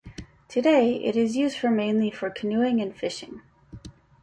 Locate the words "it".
1.03-1.15